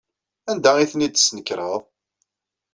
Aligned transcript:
Anda 0.51 0.71
ay 0.75 0.89
ten-id-tesnekreḍ? 0.91 1.81